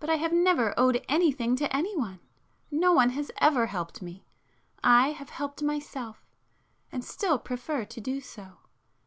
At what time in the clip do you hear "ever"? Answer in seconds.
3.38-3.64